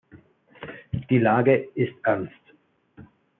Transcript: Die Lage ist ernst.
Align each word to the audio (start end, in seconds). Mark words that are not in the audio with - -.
Die 1.11 1.19
Lage 1.19 1.55
ist 1.75 1.93
ernst. 2.01 2.33